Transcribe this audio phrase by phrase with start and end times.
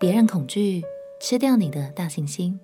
[0.00, 0.84] 别让恐惧
[1.18, 2.60] 吃掉你的大信心。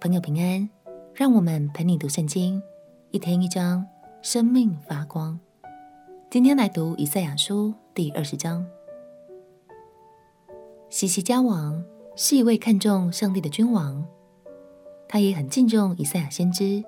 [0.00, 0.66] 朋友平安，
[1.12, 2.62] 让我们陪你读圣经，
[3.10, 3.86] 一天一章，
[4.22, 5.38] 生命发光。
[6.30, 8.66] 今天来读以赛亚书第二十章。
[10.88, 11.84] 西西家王
[12.16, 14.02] 是一位看重上帝的君王，
[15.06, 16.82] 他也很敬重以赛亚先知。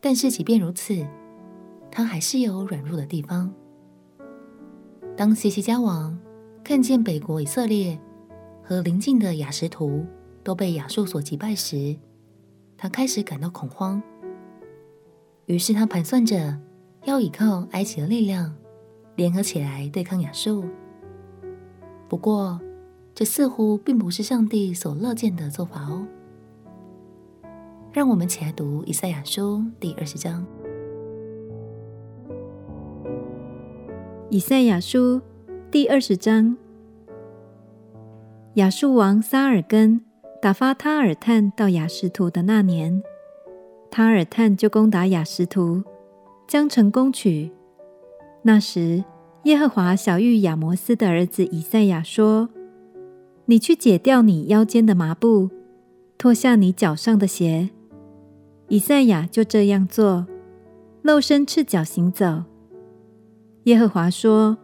[0.00, 1.06] 但是即便如此，
[1.92, 3.54] 他还是有软弱的地方。
[5.16, 6.18] 当西西家王
[6.68, 7.98] 看见北国以色列
[8.62, 10.04] 和邻近的雅实图
[10.44, 11.96] 都被亚述所击败时，
[12.76, 14.02] 他开始感到恐慌。
[15.46, 16.58] 于是他盘算着
[17.04, 18.54] 要依靠埃及的力量，
[19.16, 20.62] 联合起来对抗亚述。
[22.06, 22.60] 不过，
[23.14, 26.06] 这似乎并不是上帝所乐见的做法哦。
[27.94, 30.44] 让我们起来读以赛亚书第二十章。
[34.28, 35.18] 以赛亚书
[35.70, 36.56] 第二十章：
[38.54, 40.00] 亚述王撒耳根
[40.40, 43.02] 打发他尔探到亚实图的那年，
[43.90, 45.82] 他尔探就攻打亚实图，
[46.46, 47.52] 将城攻取。
[48.40, 49.04] 那时，
[49.44, 52.48] 耶和华晓諭亚摩斯的儿子以赛亚说
[53.44, 55.50] ：“你去解掉你腰间的麻布，
[56.16, 57.68] 脱下你脚上的鞋。”
[58.68, 60.26] 以赛亚就这样做，
[61.02, 62.44] 露身赤脚行走。
[63.64, 64.56] 耶和华说：“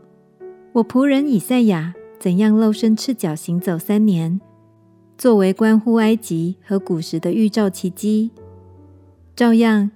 [0.75, 4.41] 我仆人以赛亚怎样露身赤脚行走三年，
[5.17, 8.33] 作为关乎埃及和古时的预兆奇迹，
[9.37, 9.93] 照样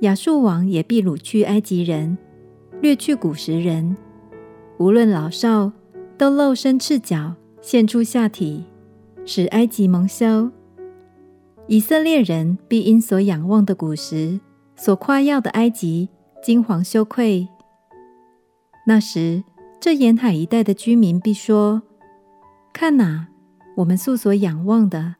[0.00, 2.16] 亚述王也必掳去埃及人，
[2.80, 3.94] 掠去古时人，
[4.78, 5.70] 无论老少，
[6.16, 8.64] 都露身赤脚，现出下体，
[9.26, 10.50] 使埃及蒙羞。”
[11.68, 14.40] 以色列人必因所仰望的古时，
[14.76, 16.08] 所夸耀的埃及，
[16.42, 17.46] 惊惶羞愧。
[18.86, 19.44] 那时，
[19.82, 21.82] 这沿海一带的居民必说
[22.72, 23.26] ：“看哪，
[23.78, 25.16] 我们素所仰望的，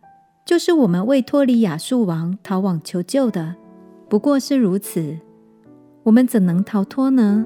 [0.46, 3.56] 就是我们为脱离亚述王逃往求救的，
[4.08, 5.18] 不过是如此。
[6.04, 7.44] 我们怎能逃脱呢？”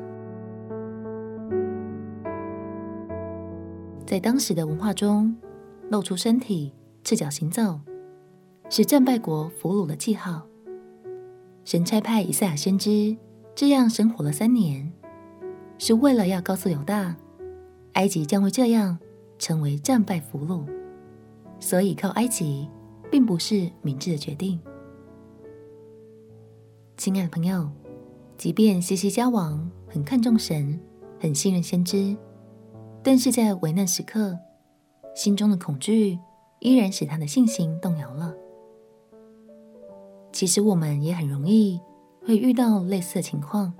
[4.04, 5.34] 在当时的文化中，
[5.88, 7.80] 露出身体、赤脚行走。
[8.68, 10.46] 是战败国俘虏的记号。
[11.64, 13.16] 神差派以赛亚先知
[13.54, 14.92] 这样生活了三年，
[15.78, 17.14] 是为了要告诉犹大，
[17.92, 18.98] 埃及将会这样
[19.38, 20.64] 成为战败俘虏。
[21.59, 22.69] 所以靠埃及
[23.10, 24.60] 并不是明智的决定。
[26.97, 27.70] 亲爱的朋友，
[28.36, 30.78] 即便西西家王很看重神，
[31.19, 32.16] 很信任先知，
[33.03, 34.38] 但是在危难时刻，
[35.15, 36.19] 心中的恐惧
[36.60, 38.34] 依然使他的信心动摇了。
[40.32, 41.81] 其实我们也很容易
[42.26, 43.72] 会遇到类似的情况，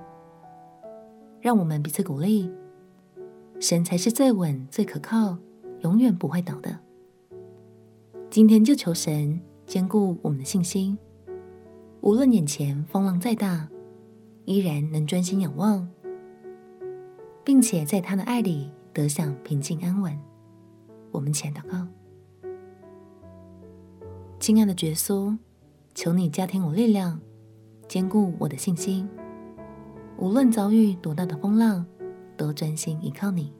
[1.47, 2.51] 让我们彼此鼓励。
[3.61, 5.39] 神才是最稳、最可靠，
[5.83, 6.77] 永远不会倒的。
[8.29, 10.99] 今天就求神坚固我们的信心，
[12.01, 13.69] 无论眼前风浪再大，
[14.45, 15.89] 依然能专心仰望，
[17.45, 20.19] 并且在他的爱里得享平静安稳。
[21.13, 21.87] 我们前祷告，
[24.41, 25.39] 亲爱的耶稣。
[25.95, 27.21] 求你加添我力量，
[27.87, 29.09] 坚固我的信心。
[30.19, 31.85] 无论遭遇多大的风浪，
[32.37, 33.53] 都专心依靠你。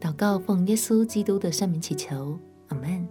[0.00, 3.08] 祷告奉耶稣基督的圣名祈求，阿门。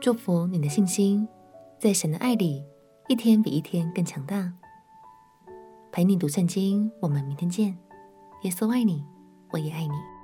[0.00, 1.28] 祝福你的信心，
[1.78, 2.64] 在神的爱里，
[3.08, 4.50] 一天比一天更强大。
[5.92, 7.76] 陪你读圣经，我们明天见。
[8.42, 9.04] 耶稣爱你，
[9.50, 10.19] 我也爱你。